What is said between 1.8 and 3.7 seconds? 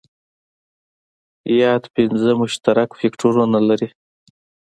پنځه مشترک فکټورونه